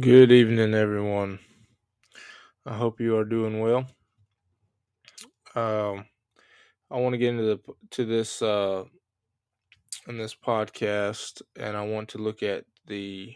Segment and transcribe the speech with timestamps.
[0.00, 1.40] Good evening, everyone.
[2.64, 3.80] I hope you are doing well.
[5.54, 6.06] Um,
[6.90, 8.84] I want to get into the to this uh,
[10.08, 13.34] in this podcast, and I want to look at the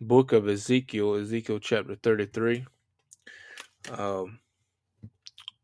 [0.00, 2.64] book of Ezekiel, Ezekiel chapter thirty-three.
[3.92, 4.40] Um,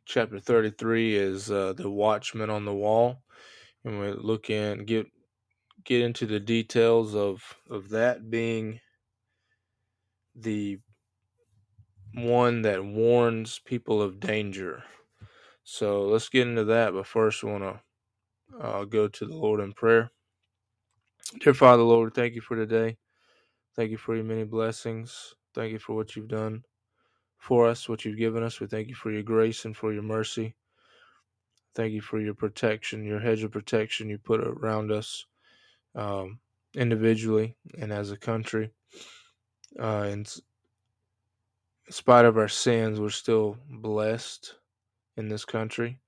[0.04, 3.16] chapter thirty-three is uh, the Watchman on the Wall,
[3.84, 5.08] and we look in get
[5.82, 8.78] get into the details of of that being
[10.38, 10.78] the
[12.14, 14.84] one that warns people of danger.
[15.64, 16.92] So let's get into that.
[16.94, 20.10] But first, I want to uh, go to the Lord in prayer.
[21.40, 22.96] Dear Father, Lord, thank you for today.
[23.76, 25.34] Thank you for your many blessings.
[25.54, 26.62] Thank you for what you've done
[27.38, 28.60] for us, what you've given us.
[28.60, 30.54] We thank you for your grace and for your mercy.
[31.74, 35.26] Thank you for your protection, your hedge of protection you put around us
[35.94, 36.40] um,
[36.74, 38.70] individually and as a country.
[39.78, 40.24] Uh, in
[41.90, 44.54] spite of our sins, we're still blessed
[45.16, 45.98] in this country,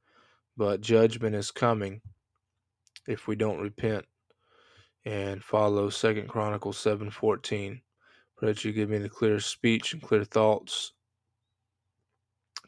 [0.56, 2.00] but judgment is coming
[3.08, 4.04] if we don't repent
[5.04, 7.80] and follow Second Chronicles seven fourteen.
[8.36, 10.92] Pray that you give me the clear speech and clear thoughts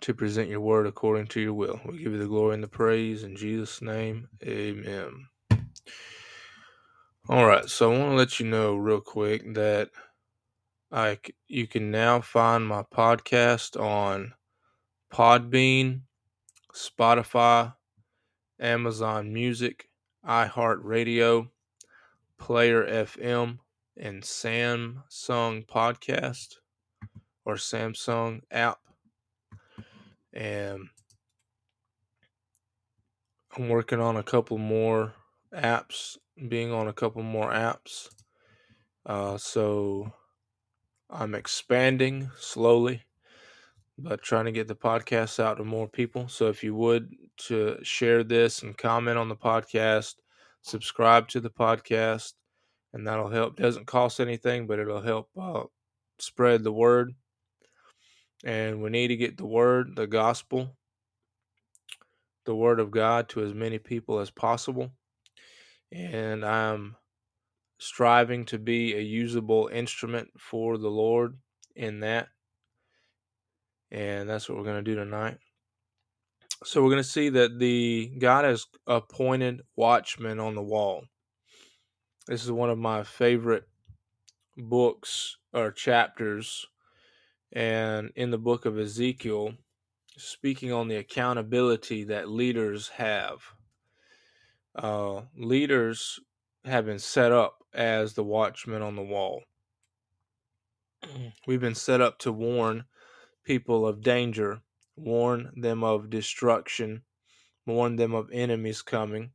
[0.00, 1.81] to present your word according to your will.
[1.86, 4.28] We give you the glory and the praise in Jesus' name.
[4.42, 5.28] Amen.
[7.28, 9.91] All right, so I want to let you know real quick that
[10.94, 14.34] I you can now find my podcast on
[15.10, 16.03] Podbean,
[16.75, 17.72] Spotify,
[18.60, 19.88] Amazon Music,
[20.26, 21.48] iHeartRadio,
[22.36, 23.60] Player FM,
[23.97, 26.56] and Samsung Podcast
[27.47, 28.81] or Samsung app.
[30.34, 30.88] And
[33.56, 35.14] I'm working on a couple more
[35.54, 38.10] apps, being on a couple more apps.
[39.06, 40.12] Uh, so
[41.12, 43.05] I'm expanding slowly
[43.99, 46.28] but trying to get the podcast out to more people.
[46.28, 47.15] So if you would
[47.49, 50.15] to share this and comment on the podcast,
[50.62, 52.33] subscribe to the podcast,
[52.93, 53.56] and that'll help.
[53.56, 55.65] Doesn't cost anything, but it'll help uh,
[56.19, 57.12] spread the word.
[58.44, 60.77] And we need to get the word, the gospel,
[62.44, 64.91] the word of God to as many people as possible.
[65.93, 66.97] And I'm
[67.82, 71.37] striving to be a usable instrument for the Lord
[71.75, 72.28] in that
[73.93, 75.37] and that's what we're going to do tonight.
[76.65, 81.04] So we're going to see that the God has appointed watchmen on the wall.
[82.26, 83.69] This is one of my favorite
[84.56, 86.66] books or chapters,
[87.53, 89.54] and in the book of Ezekiel,
[90.16, 93.43] speaking on the accountability that leaders have.
[94.75, 96.19] Uh, leaders
[96.65, 99.43] have been set up as the watchmen on the wall.
[101.47, 102.84] We've been set up to warn
[103.45, 104.61] people of danger,
[104.97, 107.03] warn them of destruction,
[107.67, 109.33] warn them of enemies coming.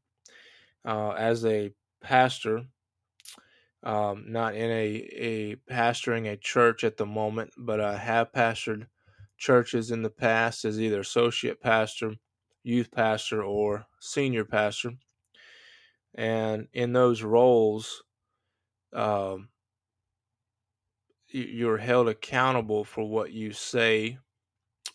[0.85, 2.67] Uh, as a pastor,
[3.83, 8.87] um, not in a, a pastoring a church at the moment, but I have pastored
[9.37, 12.15] churches in the past as either associate pastor,
[12.63, 14.93] youth pastor, or senior pastor.
[16.17, 18.03] And in those roles,
[18.91, 19.49] um,
[21.29, 24.17] you're held accountable for what you say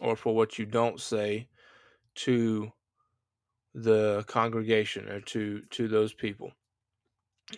[0.00, 1.48] or for what you don't say
[2.14, 2.72] to
[3.74, 6.52] the congregation or to to those people.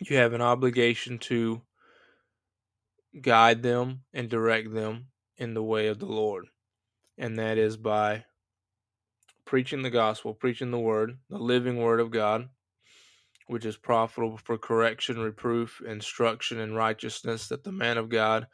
[0.00, 1.62] You have an obligation to
[3.20, 5.06] guide them and direct them
[5.36, 6.46] in the way of the lord
[7.16, 8.24] and that is by
[9.44, 12.48] preaching the gospel preaching the word the living word of god
[13.46, 18.46] which is profitable for correction, reproof, instruction in righteousness, that the man of God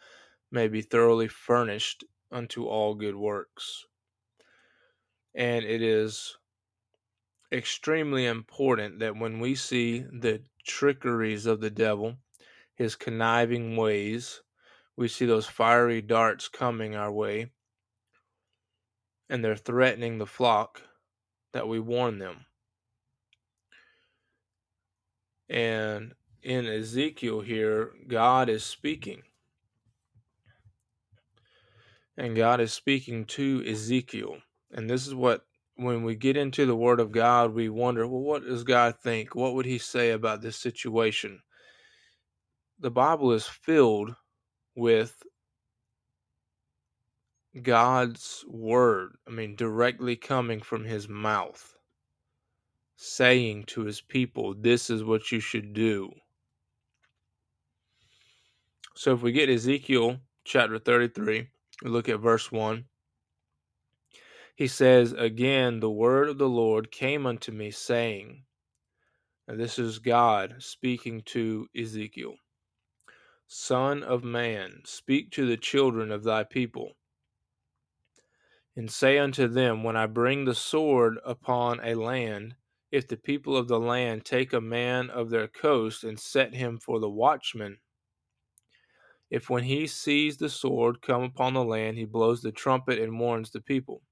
[0.50, 3.86] may be thoroughly furnished unto all good works.
[5.34, 6.36] And it is
[7.52, 12.16] extremely important that when we see the trickeries of the devil,
[12.74, 14.42] his conniving ways,
[14.96, 17.50] we see those fiery darts coming our way,
[19.28, 20.82] and they're threatening the flock,
[21.52, 22.46] that we warn them.
[25.50, 26.14] And
[26.44, 29.22] in Ezekiel here, God is speaking.
[32.16, 34.38] And God is speaking to Ezekiel.
[34.70, 35.44] And this is what,
[35.74, 39.34] when we get into the Word of God, we wonder, well, what does God think?
[39.34, 41.40] What would He say about this situation?
[42.78, 44.14] The Bible is filled
[44.76, 45.20] with
[47.60, 49.16] God's Word.
[49.26, 51.74] I mean, directly coming from His mouth,
[53.02, 56.10] saying to His people, this is what you should do.
[58.94, 61.48] So if we get Ezekiel chapter 33,
[61.82, 62.84] we look at verse 1.
[64.54, 68.42] He says, Again, the word of the Lord came unto me, saying,
[69.48, 72.34] and this is God speaking to Ezekiel
[73.46, 76.92] Son of man, speak to the children of thy people,
[78.76, 82.56] and say unto them, When I bring the sword upon a land,
[82.90, 86.78] if the people of the land take a man of their coast and set him
[86.78, 87.78] for the watchman,
[89.30, 93.18] if when he sees the sword come upon the land, he blows the trumpet and
[93.18, 94.02] warns the people,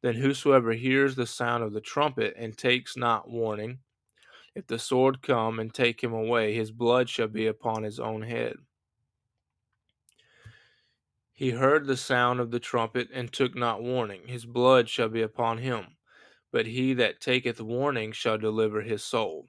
[0.00, 3.78] then whosoever hears the sound of the trumpet and takes not warning,
[4.54, 8.22] if the sword come and take him away, his blood shall be upon his own
[8.22, 8.54] head.
[11.32, 15.22] He heard the sound of the trumpet and took not warning, his blood shall be
[15.22, 15.96] upon him.
[16.54, 19.48] But he that taketh warning shall deliver his soul.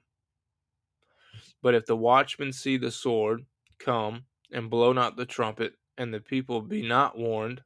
[1.62, 3.46] But if the watchman see the sword
[3.78, 7.62] come and blow not the trumpet, and the people be not warned,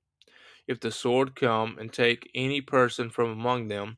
[0.66, 3.96] if the sword come and take any person from among them,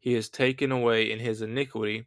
[0.00, 2.04] he is taken away in his iniquity.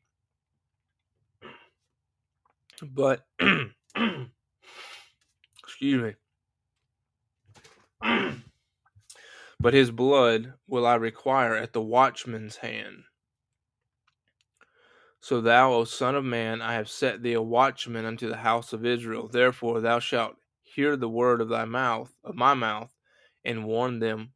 [2.83, 3.25] But,
[5.63, 6.15] excuse
[8.03, 8.31] me,
[9.61, 13.03] but his blood will I require at the watchman's hand.
[15.19, 18.73] So thou, O Son of Man, I have set thee a watchman unto the house
[18.73, 19.27] of Israel.
[19.27, 22.91] Therefore thou shalt hear the word of thy mouth, of my mouth,
[23.45, 24.33] and warn them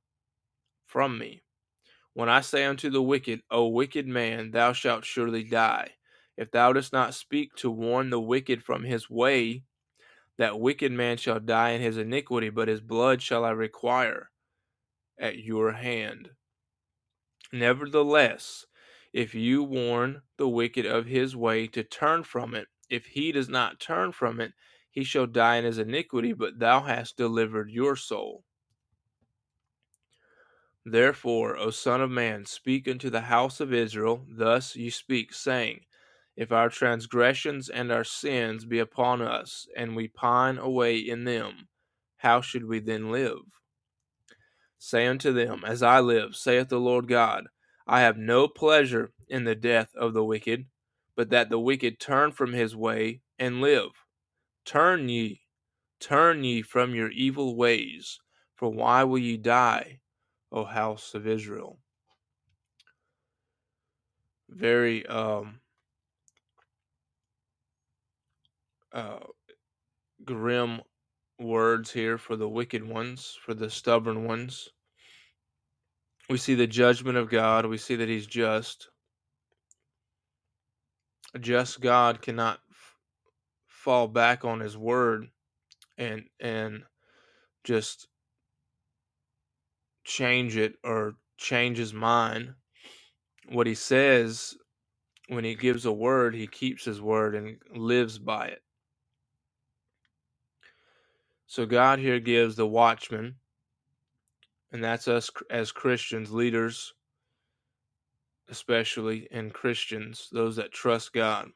[0.86, 1.42] from me.
[2.14, 5.96] When I say unto the wicked, O wicked man, thou shalt surely die.
[6.38, 9.64] If thou dost not speak to warn the wicked from his way,
[10.38, 14.30] that wicked man shall die in his iniquity, but his blood shall I require
[15.20, 16.30] at your hand.
[17.52, 18.66] Nevertheless,
[19.14, 23.50] if you warn the wicked of his way to turn from it, if he does
[23.50, 24.54] not turn from it,
[24.92, 28.44] he shall die in his iniquity, but thou hast delivered your soul.
[30.86, 35.82] Therefore, O Son of Man, speak unto the house of Israel, thus you speak, saying,
[36.36, 41.70] If our transgressions and our sins be upon us, and we pine away in them,
[42.18, 43.40] how should we then live?
[44.88, 47.48] Say unto them, As I live, saith the Lord God,
[47.88, 50.68] I have no pleasure in the death of the wicked,
[51.16, 53.90] but that the wicked turn from his way and live.
[54.64, 55.42] Turn ye,
[56.00, 58.20] turn ye from your evil ways,
[58.54, 60.02] for why will ye die,
[60.52, 61.80] O house of Israel?
[64.50, 65.62] Very um,
[68.94, 69.18] uh,
[70.24, 70.82] grim
[71.40, 74.70] words here for the wicked ones, for the stubborn ones
[76.30, 77.66] we see the judgment of God.
[77.68, 78.90] We see that He's just.
[81.34, 82.96] A just God cannot f-
[83.68, 85.30] fall back on His word
[85.98, 86.84] and and
[87.64, 88.08] just
[90.06, 92.56] change it or change His mind.
[93.50, 94.56] What He says
[95.30, 98.64] when He gives a word, He keeps His word and lives by it.
[101.48, 103.36] So God here gives the watchman,
[104.76, 106.94] and that's us as Christians, leaders
[108.50, 111.48] especially and Christians, those that trust God.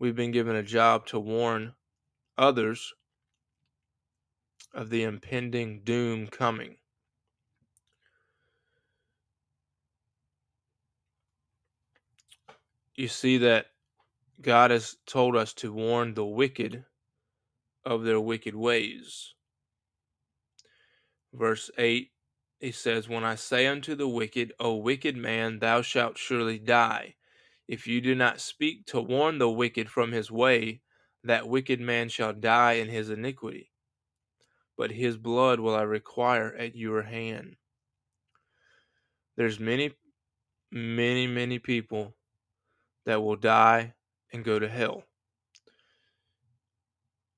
[0.00, 1.74] We've been given a job to warn
[2.36, 2.92] others
[4.74, 6.74] of the impending doom coming.
[12.96, 13.66] You see that
[14.40, 16.84] God has told us to warn the wicked
[17.84, 19.34] of their wicked ways.
[21.32, 22.10] Verse 8
[22.62, 27.16] he says, When I say unto the wicked, O wicked man, thou shalt surely die,
[27.66, 30.80] If you do not speak to warn the wicked from his way,
[31.24, 33.72] that wicked man shall die in his iniquity,
[34.76, 37.56] but his blood will I require at your hand.
[39.36, 39.92] There's many,
[40.70, 42.14] many, many people
[43.06, 43.94] that will die
[44.32, 45.04] and go to hell.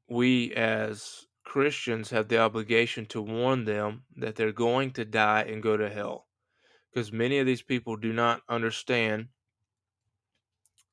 [0.08, 5.62] We as Christians have the obligation to warn them that they're going to die and
[5.62, 6.26] go to hell.
[6.92, 9.28] Because many of these people do not understand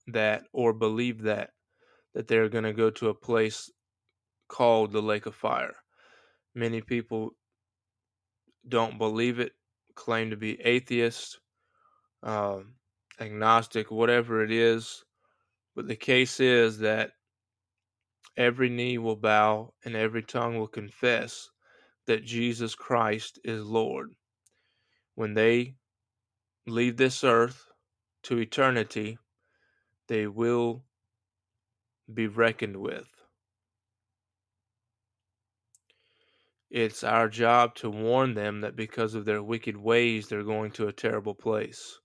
[0.07, 1.51] that or believe that
[2.13, 3.71] that they're going to go to a place
[4.49, 5.75] called the lake of fire.
[6.53, 7.31] Many people
[8.67, 9.53] don't believe it,
[9.95, 11.39] claim to be atheist,
[12.23, 12.73] um,
[13.19, 15.05] agnostic, whatever it is.
[15.75, 17.11] But the case is that
[18.37, 21.49] every knee will bow and every tongue will confess
[22.05, 24.15] that Jesus Christ is Lord.
[25.15, 25.75] When they
[26.65, 27.67] leave this earth
[28.23, 29.17] to eternity,
[30.07, 30.83] they will
[32.13, 33.07] be reckoned with.
[36.69, 40.87] It's our job to warn them that because of their wicked ways, they're going to
[40.87, 41.99] a terrible place.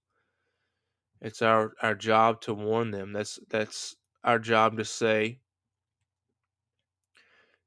[1.20, 3.12] It's our, our job to warn them.
[3.12, 5.38] That's that's our job to say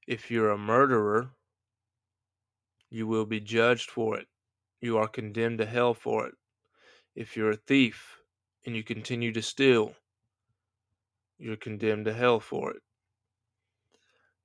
[0.10, 1.30] if you're a murderer,
[2.90, 4.26] you will be judged for it.
[4.82, 6.34] You are condemned to hell for it.
[7.16, 8.18] If you're a thief
[8.66, 9.94] and you continue to steal,
[11.38, 12.82] you're condemned to hell for it.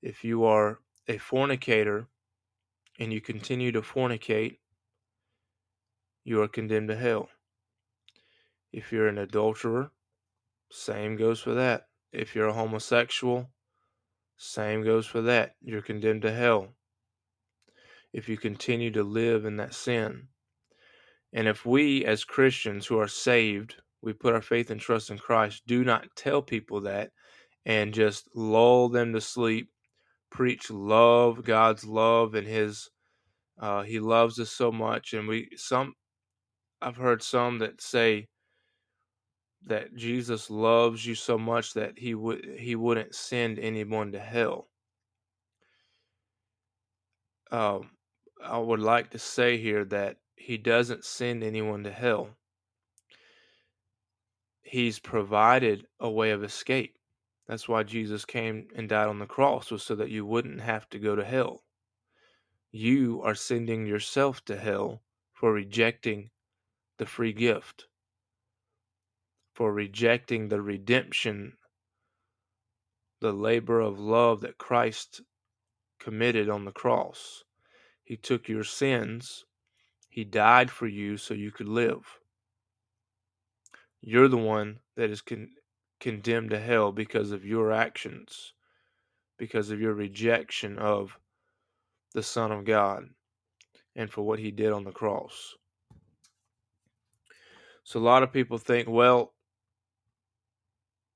[0.02, 2.09] If you are a fornicator
[3.00, 4.59] and you continue to fornicate,
[6.25, 7.30] you are condemned to hell.
[8.71, 9.92] If you're an adulterer,
[10.71, 11.87] same goes for that.
[12.12, 13.49] If you're a homosexual,
[14.37, 15.55] same goes for that.
[15.62, 16.75] You're condemned to hell.
[18.12, 20.29] If you continue to live in that sin.
[21.33, 25.19] And if we, as Christians who are saved, we put our faith and trust in
[25.19, 27.11] Christ, do not tell people that
[27.67, 29.71] and just lull them to sleep,
[30.31, 32.91] preach love, God's love, and His,
[33.59, 35.12] uh, He loves us so much.
[35.12, 35.95] And we, some,
[36.81, 38.29] I've heard some that say,
[39.66, 44.68] that Jesus loves you so much that he would he wouldn't send anyone to hell.
[47.50, 47.90] Um,
[48.44, 52.30] I would like to say here that he doesn't send anyone to hell.
[54.62, 56.99] He's provided a way of escape.
[57.47, 60.88] That's why Jesus came and died on the cross was so that you wouldn't have
[60.90, 61.62] to go to hell.
[62.73, 65.02] You are sending yourself to hell
[65.33, 66.30] for rejecting
[66.99, 67.87] the free gift
[69.55, 71.53] for rejecting the redemption,
[73.21, 75.23] the labor of love that Christ
[76.01, 77.45] committed on the cross.
[78.03, 79.45] He took your sins,
[80.09, 82.19] He died for you so you could live.
[84.01, 85.51] You're the one that is con-
[86.01, 88.53] condemned to hell because of your actions,
[89.39, 91.17] because of your rejection of
[92.13, 93.05] the Son of God
[93.97, 95.55] and for what He did on the cross.
[97.85, 99.34] So a lot of people think, well,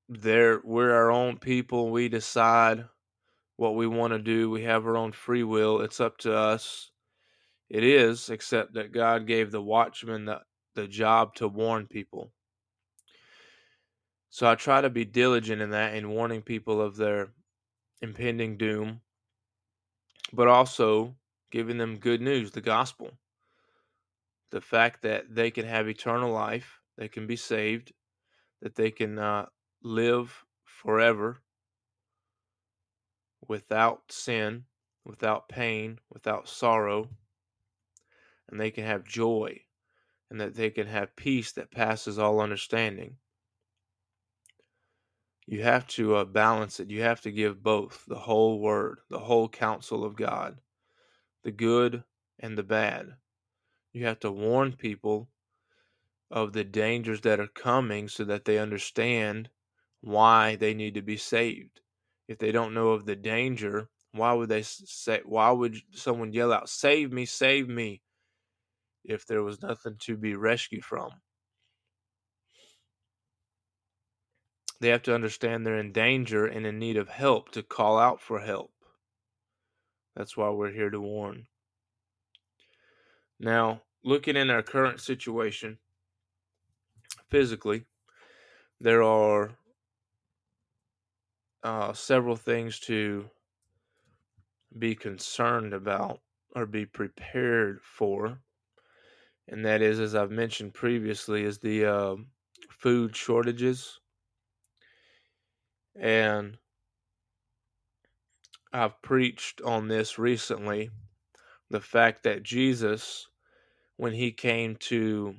[0.09, 2.83] there we're our own people we decide
[3.57, 6.89] what we want to do we have our own free will it's up to us.
[7.69, 10.41] It is except that god gave the watchman the,
[10.73, 12.33] the job to warn people.
[14.31, 17.29] So i try to be diligent in that in warning people of their
[18.01, 19.01] impending doom
[20.33, 21.15] but also
[21.51, 23.11] giving them good news the gospel.
[24.51, 27.93] The fact that they can have eternal life they can be saved
[28.63, 29.45] that they can uh,
[29.81, 31.41] live forever
[33.47, 34.65] without sin,
[35.05, 37.09] without pain, without sorrow,
[38.49, 39.61] and they can have joy,
[40.29, 43.17] and that they can have peace that passes all understanding.
[45.45, 46.91] You have to uh, balance it.
[46.91, 50.59] You have to give both the whole word, the whole counsel of God,
[51.43, 52.03] the good
[52.37, 53.15] and the bad.
[53.91, 55.29] You have to warn people
[56.29, 59.49] of the dangers that are coming so that they understand
[60.01, 61.81] why they need to be saved.
[62.27, 66.53] If they don't know of the danger, why would they say why would someone yell
[66.53, 68.01] out save me, save me
[69.03, 71.11] if there was nothing to be rescued from?
[74.79, 78.21] They have to understand they're in danger and in need of help to call out
[78.21, 78.71] for help.
[80.15, 81.47] That's why we're here to warn.
[83.39, 85.77] Now, looking in our current situation
[87.29, 87.85] physically,
[88.79, 89.51] there are
[91.63, 93.29] uh, several things to
[94.77, 96.21] be concerned about
[96.55, 98.39] or be prepared for.
[99.47, 102.15] And that is, as I've mentioned previously, is the uh,
[102.69, 103.99] food shortages.
[105.99, 106.57] And
[108.71, 110.91] I've preached on this recently
[111.69, 113.27] the fact that Jesus,
[113.97, 115.35] when he came to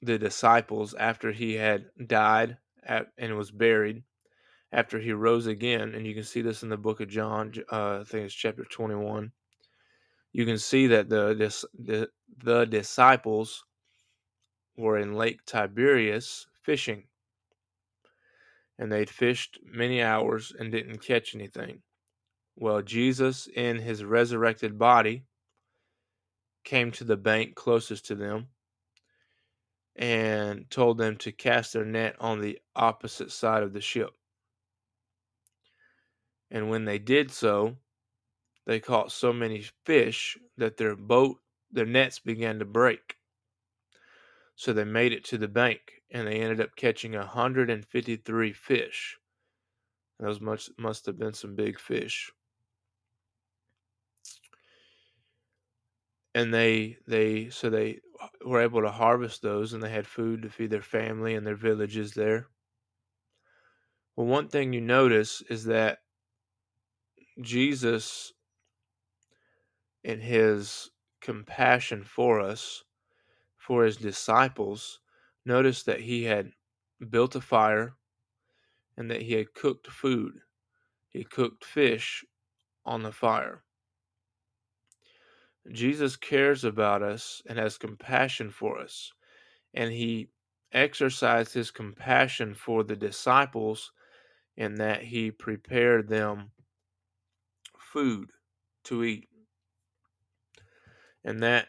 [0.00, 4.04] the disciples after he had died and was buried,
[4.74, 8.00] after he rose again, and you can see this in the book of John, uh,
[8.00, 9.30] I think it's chapter 21.
[10.32, 13.64] You can see that the, this, the the disciples
[14.76, 17.04] were in Lake Tiberias fishing,
[18.76, 21.80] and they'd fished many hours and didn't catch anything.
[22.56, 25.24] Well, Jesus, in his resurrected body,
[26.64, 28.48] came to the bank closest to them
[29.94, 34.10] and told them to cast their net on the opposite side of the ship.
[36.54, 37.76] And when they did so,
[38.66, 43.18] they caught so many fish that their boat, their nets began to break.
[44.54, 49.18] So they made it to the bank and they ended up catching 153 fish.
[50.20, 52.32] Those must, must have been some big fish.
[56.34, 58.00] and they they so they
[58.44, 61.56] were able to harvest those and they had food to feed their family and their
[61.56, 62.48] villages there
[64.16, 66.03] well one thing you notice is that
[67.40, 68.32] jesus
[70.02, 72.84] in his compassion for us
[73.56, 75.00] for his disciples
[75.44, 76.50] notice that he had
[77.10, 77.94] built a fire
[78.96, 80.34] and that he had cooked food
[81.08, 82.24] he cooked fish
[82.84, 83.64] on the fire
[85.72, 89.12] Jesus cares about us and has compassion for us.
[89.72, 90.28] And he
[90.72, 93.92] exercised his compassion for the disciples
[94.56, 96.50] in that he prepared them
[97.94, 98.32] food
[98.82, 99.28] to eat.
[101.22, 101.68] And that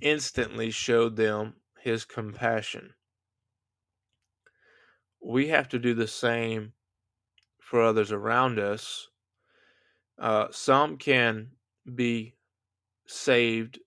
[0.00, 2.94] instantly showed them his compassion.
[5.20, 6.72] We have to do the same
[7.60, 9.08] for others around us.
[10.18, 11.48] Uh, some can
[11.96, 12.36] be
[13.08, 13.80] saved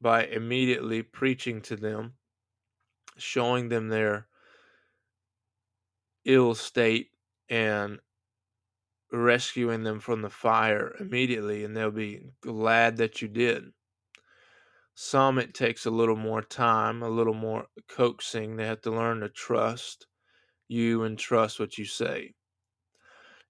[0.00, 2.14] by immediately preaching to them,
[3.18, 4.28] showing them their
[6.24, 7.10] ill state,
[7.50, 7.98] and
[9.14, 13.64] rescuing them from the fire immediately, and they'll be glad that you did.
[14.94, 18.56] Some it takes a little more time, a little more coaxing.
[18.56, 20.06] They have to learn to trust
[20.68, 22.34] you and trust what you say.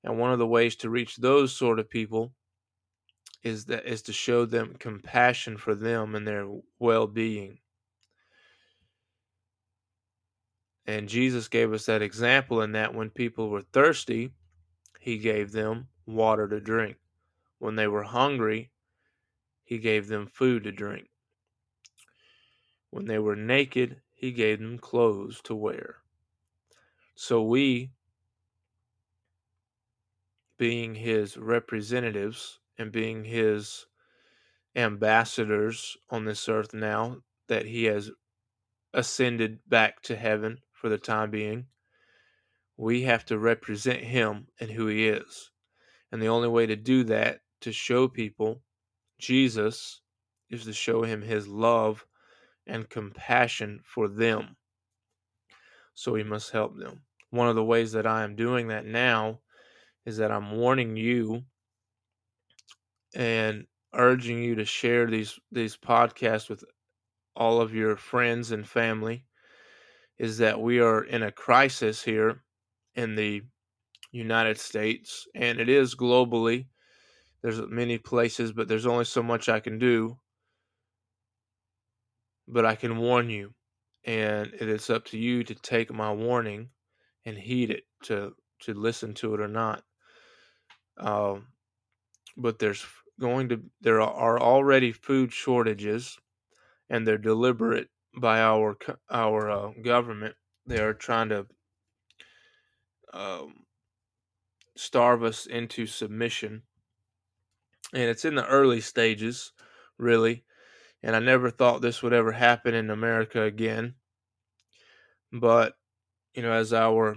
[0.02, 2.32] And one of the ways to reach those sort of people
[3.42, 6.46] is that is to show them compassion for them and their
[6.78, 7.58] well-being.
[10.86, 14.32] And Jesus gave us that example in that when people were thirsty,
[15.04, 16.96] he gave them water to drink.
[17.58, 18.70] When they were hungry,
[19.62, 21.10] he gave them food to drink.
[22.88, 25.96] When they were naked, he gave them clothes to wear.
[27.14, 27.90] So we,
[30.56, 33.84] being his representatives, and being his
[34.74, 38.10] ambassadors on this earth now that he has
[38.94, 41.66] ascended back to heaven for the time being.
[42.76, 45.50] We have to represent him and who he is.
[46.10, 48.62] And the only way to do that, to show people
[49.18, 50.00] Jesus,
[50.50, 52.04] is to show him his love
[52.66, 54.56] and compassion for them.
[55.94, 57.02] So we must help them.
[57.30, 59.40] One of the ways that I am doing that now
[60.06, 61.44] is that I'm warning you
[63.14, 66.64] and urging you to share these these podcasts with
[67.36, 69.24] all of your friends and family
[70.18, 72.43] is that we are in a crisis here
[72.96, 73.42] in the
[74.12, 76.66] United States and it is globally.
[77.42, 80.18] There's many places but there's only so much I can do.
[82.46, 83.54] But I can warn you
[84.04, 86.68] and it is up to you to take my warning
[87.24, 89.82] and heed it to to listen to it or not.
[90.98, 91.48] Um,
[92.36, 92.84] but there's
[93.20, 96.18] going to there are already food shortages
[96.90, 97.88] and they're deliberate
[98.20, 98.76] by our
[99.10, 100.34] our uh, government.
[100.66, 101.46] They are trying to
[103.14, 103.64] um,
[104.76, 106.62] starve us into submission
[107.92, 109.52] and it's in the early stages
[109.98, 110.44] really
[111.02, 113.94] and i never thought this would ever happen in america again
[115.32, 115.74] but
[116.34, 117.16] you know as our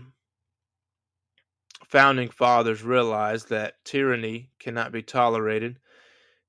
[1.88, 5.80] founding fathers realized that tyranny cannot be tolerated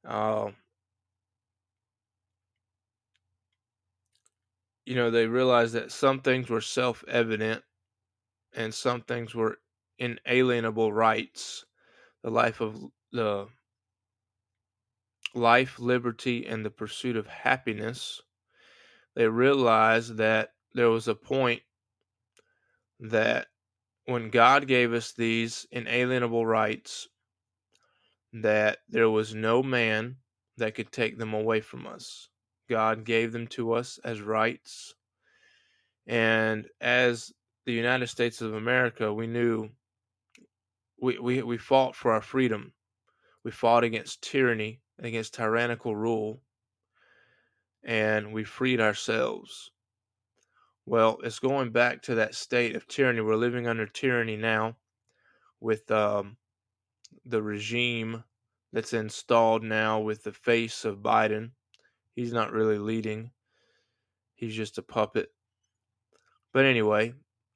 [0.06, 0.50] uh,
[4.88, 7.62] you know, they realized that some things were self evident
[8.59, 9.61] and some things were
[10.01, 11.64] inalienable rights.
[12.25, 12.77] The life of
[13.12, 13.47] the
[15.33, 18.21] life, liberty, and the pursuit of happiness.
[19.14, 21.62] They realized that there was a point
[22.99, 23.47] that
[24.07, 27.07] when God gave us these inalienable rights,
[28.33, 30.16] that there was no man
[30.57, 32.29] that could take them away from us.
[32.68, 34.94] God gave them to us as rights.
[36.09, 37.33] And as
[37.68, 39.68] the United States of America, we knew
[40.98, 42.72] we, we, we fought for our freedom.
[43.44, 46.40] We fought against tyranny, against tyrannical rule,
[47.85, 49.70] and we freed ourselves.
[50.87, 53.20] Well, it's going back to that state of tyranny.
[53.20, 54.78] We're living under tyranny now
[55.61, 56.38] with um,
[57.26, 58.24] the regime
[58.72, 61.50] that's installed now with the face of Biden.
[62.14, 63.31] He's not really leading,
[64.37, 65.28] he's just a puppet.
[66.54, 67.12] But anyway,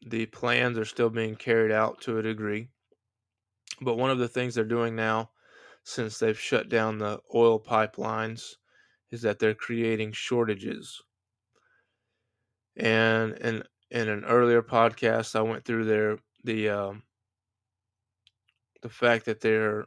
[0.07, 2.69] the plans are still being carried out to a degree.
[3.81, 5.31] But one of the things they're doing now,
[5.85, 8.57] since they've shut down the oil pipelines,
[9.11, 11.03] is that they're creating shortages.
[12.77, 17.03] And in in an earlier podcast, I went through their the um,
[18.81, 19.87] the fact that they're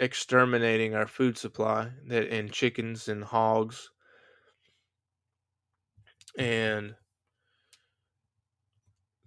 [0.00, 3.90] exterminating our food supply that in chickens and hogs
[6.38, 6.94] and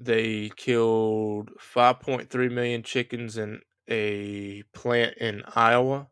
[0.04, 6.08] they killed 5.3 million chickens in a plant in Iowa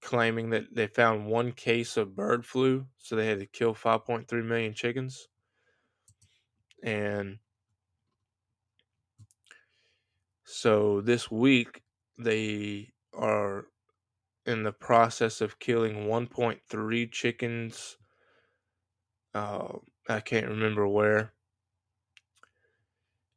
[0.00, 4.44] claiming that they found one case of bird flu so they had to kill 5.3
[4.44, 5.28] million chickens
[6.82, 7.38] and
[10.44, 11.82] so this week
[12.18, 13.66] they are
[14.46, 17.96] in the process of killing 1.3 chickens.
[19.34, 19.78] Uh,
[20.08, 21.32] I can't remember where.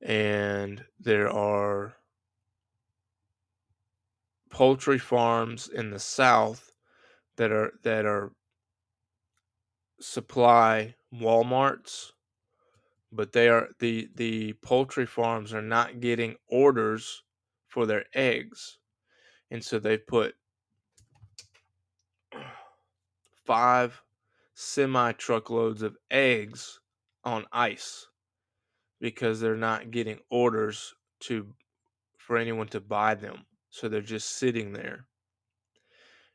[0.04, 1.96] And there are
[4.50, 6.76] poultry farms in the south
[7.38, 8.34] that are that are
[10.00, 12.12] supply Walmarts,
[13.12, 17.24] but they are the the poultry farms are not getting orders
[17.68, 18.80] for their eggs,
[19.52, 20.36] and so they put
[23.46, 24.04] five
[24.54, 26.80] semi truckloads of eggs
[27.24, 28.08] on ice
[29.04, 31.54] because they're not getting orders to
[32.18, 33.46] for anyone to buy them.
[33.70, 35.08] So they're just sitting there.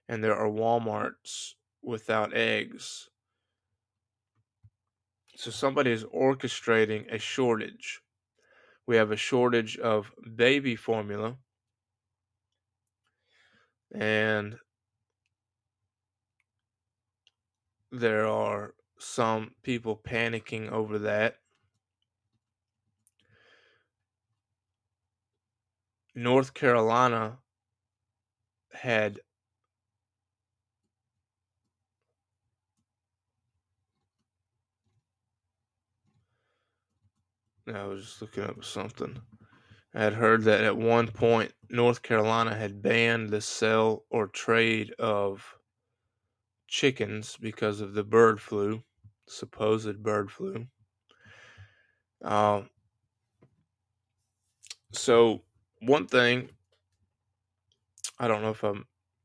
[0.06, 3.08] And there are Walmarts without eggs.
[5.34, 8.02] So somebody is orchestrating a shortage.
[8.86, 11.36] We have a shortage of baby formula.
[13.94, 14.56] And
[17.90, 21.36] there are some people panicking over that.
[26.18, 27.38] North Carolina
[28.72, 29.20] had
[37.72, 39.20] I was just looking up something.
[39.94, 44.92] I had heard that at one point North Carolina had banned the sale or trade
[44.98, 45.54] of
[46.66, 48.82] chickens because of the bird flu,
[49.28, 50.66] supposed bird flu.
[52.24, 52.62] Uh,
[54.90, 55.42] so,
[55.80, 56.50] one thing,
[58.18, 58.72] I don't know if I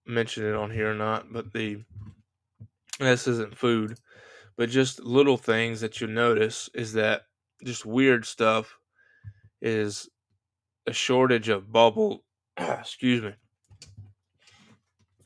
[0.06, 1.84] mentioned it on here or not, but the
[3.00, 3.98] this isn't food,
[4.56, 7.24] but just little things that you notice is that
[7.63, 8.78] just weird stuff
[9.62, 10.10] is
[10.86, 12.24] a shortage of bubble.
[12.58, 13.34] excuse me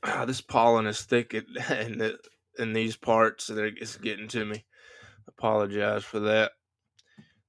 [0.25, 1.45] this pollen is thick in,
[1.77, 2.17] in, the,
[2.59, 4.65] in these parts, and it's getting to me.
[5.27, 6.51] Apologize for that.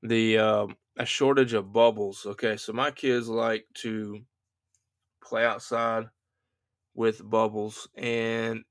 [0.02, 2.26] The um, a shortage of bubbles.
[2.26, 4.20] Okay, so my kids like to
[5.22, 6.06] play outside
[6.94, 8.64] with bubbles, and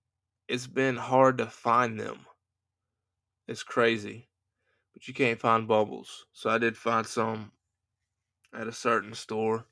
[0.49, 2.19] it's been hard to find them.
[3.47, 4.27] It's crazy,
[4.93, 6.25] but you can't find bubbles.
[6.33, 7.53] So I did find some
[8.53, 9.65] at a certain store,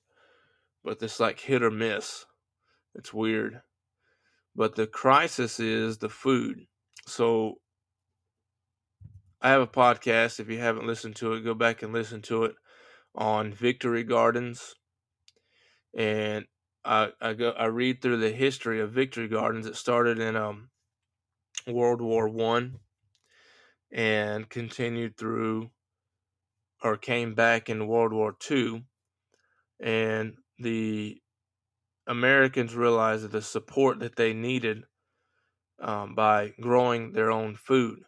[0.83, 2.25] but it's like hit or miss.
[2.93, 3.61] It's weird.
[4.55, 6.67] But the crisis is the food.
[7.05, 7.55] So
[9.45, 10.39] I have a podcast.
[10.39, 12.55] If you haven't listened to it, go back and listen to it
[13.13, 14.73] on Victory Gardens.
[15.95, 16.45] And
[16.83, 19.67] I, I go I read through the history of Victory Gardens.
[19.67, 20.71] It started in um
[21.67, 22.79] World War One
[23.91, 25.69] and continued through
[26.81, 28.81] or came back in World War Two.
[29.79, 31.21] And the
[32.07, 34.85] Americans realized that the support that they needed
[35.79, 38.05] um, by growing their own food.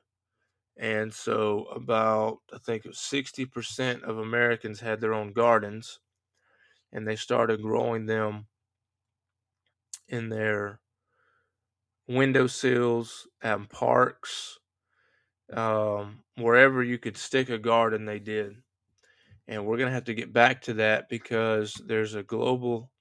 [0.79, 5.99] And so, about I think it was 60% of Americans had their own gardens,
[6.91, 8.47] and they started growing them
[10.07, 10.79] in their
[12.07, 14.59] windowsills, and parks,
[15.53, 18.55] um, wherever you could stick a garden, they did.
[19.47, 22.91] And we're going to have to get back to that because there's a global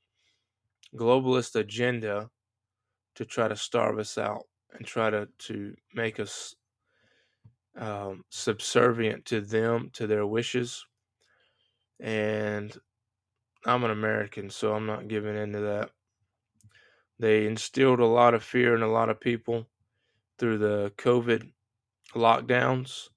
[0.95, 2.31] globalist agenda
[3.17, 6.55] to try to starve us out and try to, to make us
[7.79, 10.85] um, subservient to them, to their wishes.
[12.01, 12.77] And
[13.65, 15.91] I'm an American, so I'm not giving into that.
[17.19, 19.67] They instilled a lot of fear in a lot of people
[20.39, 21.51] through the COVID
[22.15, 23.09] lockdowns,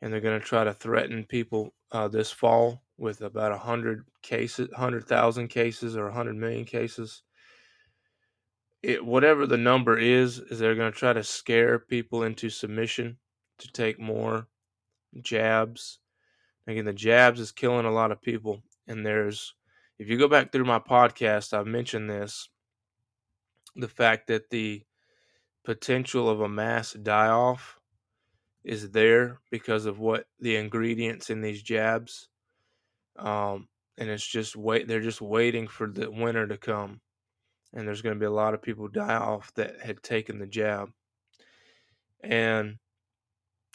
[0.00, 4.04] and they're going to try to threaten people uh, this fall with about a hundred
[4.22, 7.22] cases, hundred thousand cases, or a hundred million cases.
[8.82, 13.18] It, whatever the number is, is they're going to try to scare people into submission
[13.64, 14.46] to take more
[15.20, 15.98] jabs.
[16.66, 19.54] Again, the jabs is killing a lot of people, and there's
[19.98, 22.48] if you go back through my podcast, I've mentioned this
[23.76, 24.82] the fact that the
[25.64, 27.78] potential of a mass die off
[28.64, 32.28] is there because of what the ingredients in these jabs.
[33.18, 37.00] Um, and it's just wait they're just waiting for the winter to come.
[37.72, 40.46] And there's going to be a lot of people die off that had taken the
[40.46, 40.90] jab.
[42.22, 42.76] And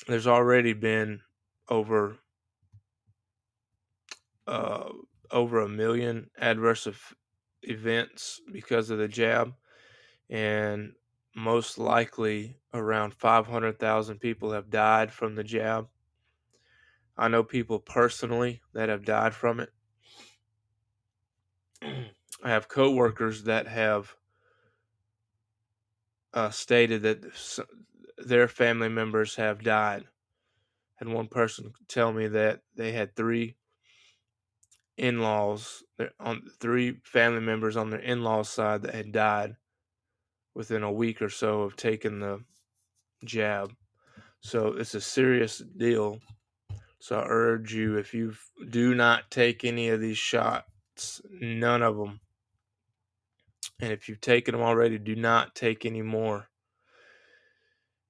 [0.07, 1.21] there's already been
[1.67, 2.17] over
[4.47, 4.89] uh,
[5.31, 6.87] over a million adverse
[7.61, 9.53] events because of the jab
[10.29, 10.93] and
[11.35, 15.87] most likely around 500,000 people have died from the jab.
[17.17, 19.71] I know people personally that have died from it.
[22.43, 24.15] I have coworkers that have
[26.33, 27.65] uh, stated that
[28.25, 30.05] their family members have died.
[30.99, 33.55] And one person tell me that they had three
[34.97, 35.83] in-laws
[36.19, 39.55] on three family members on their in-laws side that had died
[40.53, 42.43] within a week or so of taking the
[43.23, 43.73] jab.
[44.41, 46.19] So it's a serious deal.
[46.99, 48.33] So I urge you if you
[48.69, 52.19] do not take any of these shots, none of them.
[53.79, 56.48] And if you've taken them already, do not take any more.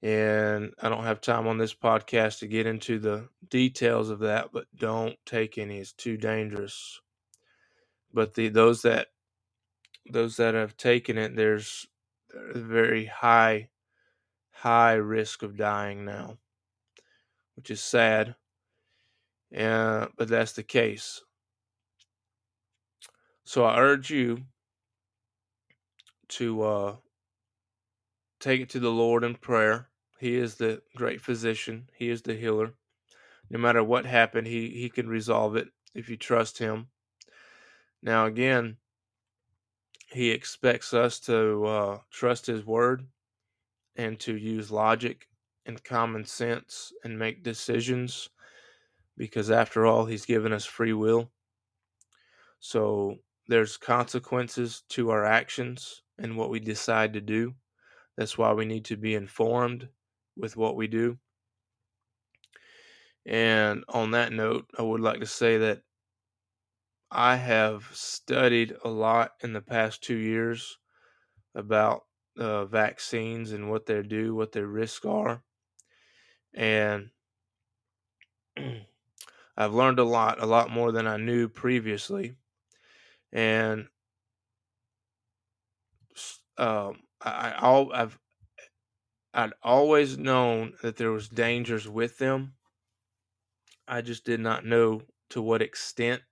[0.02, 4.52] And I don't have time on this podcast to get into the details of that,
[4.54, 5.80] but don't take any.
[5.80, 7.02] It's too dangerous.
[8.14, 9.08] But the those that
[10.10, 11.86] those that have taken it, there's
[12.34, 13.70] a very high,
[14.52, 16.38] high risk of dying now,
[17.56, 18.36] which is sad.
[19.52, 21.22] Yeah, but that's the case.
[23.44, 24.44] So I urge you
[26.30, 26.96] to uh,
[28.40, 29.90] take it to the Lord in prayer.
[30.20, 31.90] He is the great physician.
[31.96, 32.74] He is the healer.
[33.50, 36.88] No matter what happened, he he can resolve it if you trust him.
[38.02, 38.78] Now again,
[40.12, 43.06] he expects us to uh, trust his word
[43.96, 45.28] and to use logic
[45.66, 48.30] and common sense and make decisions
[49.18, 51.30] because after all he's given us free will
[52.60, 57.54] so there's consequences to our actions and what we decide to do
[58.20, 59.90] that's why we need to be informed
[60.38, 61.18] with what we do
[63.26, 65.84] and on that note i would like to say that
[67.12, 70.78] I have studied a lot in the past two years
[71.56, 75.44] about uh, vaccines and what they do, what their risks are.
[76.54, 77.12] And
[79.58, 82.36] I've learned a lot, a lot more than I knew previously.
[83.32, 83.90] And
[86.58, 88.20] um, I, I, I've
[89.34, 92.56] I'd always known that there was dangers with them.
[93.88, 96.24] I just did not know to what extent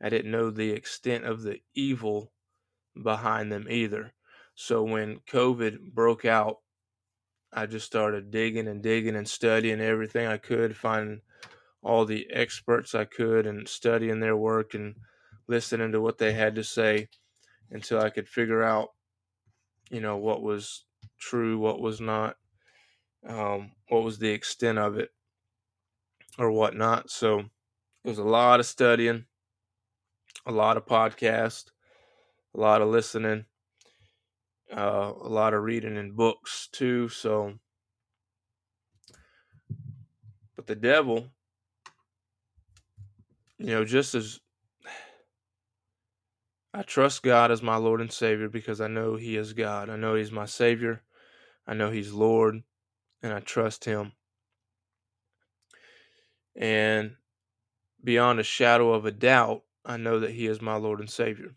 [0.00, 2.32] I didn't know the extent of the evil
[3.00, 4.12] behind them either.
[4.54, 6.58] So when COVID broke out,
[7.52, 11.20] I just started digging and digging and studying everything I could, finding
[11.82, 14.96] all the experts I could and studying their work and
[15.46, 17.08] listening to what they had to say
[17.70, 18.90] until I could figure out,
[19.92, 20.86] you know, what was
[21.18, 22.38] true, what was not,
[23.28, 25.10] um, what was the extent of it
[26.38, 27.10] or whatnot.
[27.10, 27.48] So it
[28.02, 29.26] was a lot of studying,
[30.46, 31.70] a lot of podcast,
[32.54, 33.44] a lot of listening,
[34.74, 37.10] uh, a lot of reading in books too.
[37.10, 37.58] So,
[40.56, 41.28] but the devil,
[43.58, 44.40] you know, just as
[46.74, 49.90] I trust God as my Lord and Savior because I know He is God.
[49.90, 51.02] I know He's my Savior.
[51.66, 52.62] I know He's Lord,
[53.22, 54.12] and I trust Him.
[56.56, 57.16] And
[58.02, 61.54] beyond a shadow of a doubt, I know that He is my Lord and Savior.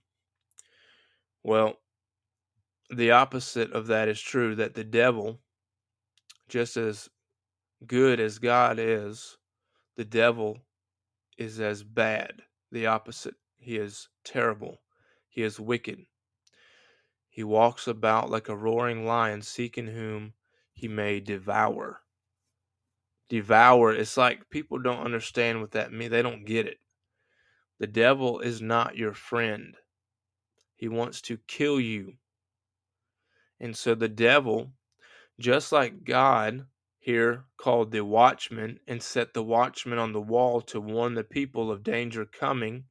[1.44, 1.78] Well,
[2.90, 5.40] the opposite of that is true that the devil,
[6.50, 7.10] just as
[7.88, 9.38] good as God is,
[9.96, 10.58] the devil
[11.38, 13.36] is as bad, the opposite.
[13.58, 14.82] He is terrible.
[15.36, 16.06] He is wicked.
[17.28, 20.32] He walks about like a roaring lion, seeking whom
[20.72, 22.00] he may devour.
[23.28, 26.12] Devour, it's like people don't understand what that means.
[26.12, 26.78] They don't get it.
[27.80, 29.76] The devil is not your friend,
[30.74, 32.14] he wants to kill you.
[33.60, 34.72] And so the devil,
[35.38, 36.66] just like God
[36.98, 41.70] here called the watchman and set the watchman on the wall to warn the people
[41.70, 42.86] of danger coming,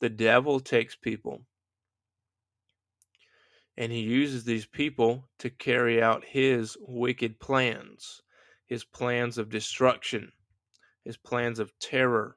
[0.00, 1.42] the devil takes people
[3.76, 8.22] and he uses these people to carry out his wicked plans,
[8.66, 10.32] his plans of destruction,
[11.04, 12.36] his plans of terror,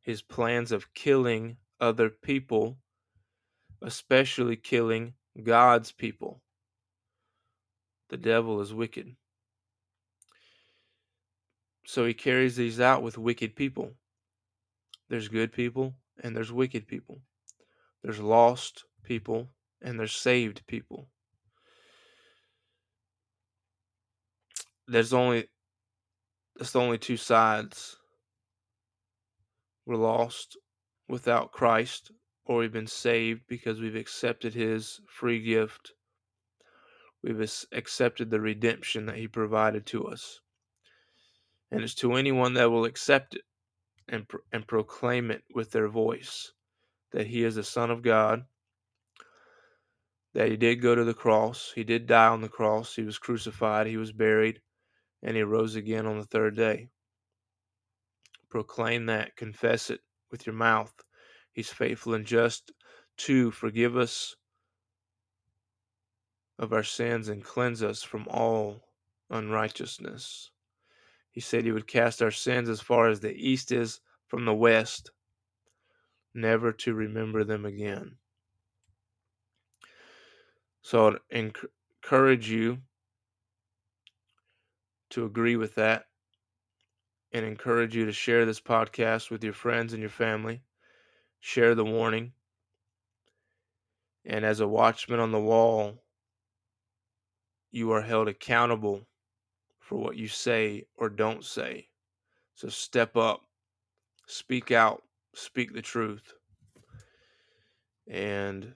[0.00, 2.78] his plans of killing other people,
[3.82, 6.40] especially killing God's people.
[8.10, 9.16] The devil is wicked.
[11.86, 13.94] So he carries these out with wicked people.
[15.08, 17.20] There's good people and there's wicked people.
[18.02, 19.48] There's lost people
[19.82, 21.08] and there's saved people.
[24.86, 25.48] There's only
[26.56, 27.96] that's the only two sides.
[29.86, 30.56] We're lost
[31.08, 32.10] without Christ,
[32.44, 35.92] or we've been saved because we've accepted his free gift.
[37.22, 40.40] We've accepted the redemption that he provided to us.
[41.70, 43.42] And it's to anyone that will accept it
[44.08, 46.52] and, and proclaim it with their voice
[47.12, 48.44] that he is the Son of God,
[50.34, 53.18] that he did go to the cross, he did die on the cross, he was
[53.18, 54.60] crucified, he was buried,
[55.22, 56.88] and he rose again on the third day.
[58.50, 60.92] Proclaim that, confess it with your mouth.
[61.52, 62.72] He's faithful and just
[63.18, 64.34] to forgive us
[66.58, 68.88] of our sins and cleanse us from all
[69.30, 70.50] unrighteousness.
[71.34, 74.54] He said he would cast our sins as far as the east is from the
[74.54, 75.10] west,
[76.32, 78.16] never to remember them again.
[80.82, 82.78] So I'd encourage you
[85.10, 86.04] to agree with that
[87.32, 90.62] and encourage you to share this podcast with your friends and your family.
[91.40, 92.32] Share the warning.
[94.24, 96.00] And as a watchman on the wall,
[97.72, 99.08] you are held accountable
[99.84, 101.88] for what you say or don't say.
[102.54, 103.42] So step up,
[104.26, 105.02] speak out,
[105.34, 106.32] speak the truth,
[108.08, 108.74] and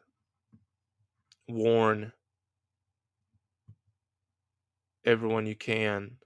[1.49, 2.13] warn
[5.05, 6.19] everyone you can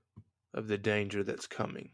[0.53, 1.93] of the danger that's coming.